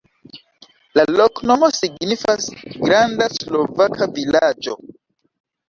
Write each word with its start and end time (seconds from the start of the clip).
La 0.99 1.03
loknomo 1.19 1.69
signifas: 1.81 2.49
granda-slovaka-vilaĝo. 2.87 4.79